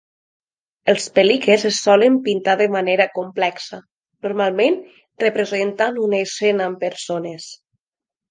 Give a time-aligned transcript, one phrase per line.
[0.93, 3.79] Els pelikes es solen pintar de manera complexa,
[4.27, 4.79] normalment
[5.27, 7.47] representant una escena amb persones.